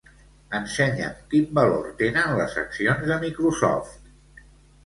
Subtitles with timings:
[0.59, 4.13] Ensenya'm quin valor tenen les accions de Microsoft.